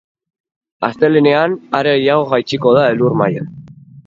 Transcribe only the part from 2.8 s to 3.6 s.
elur-maila.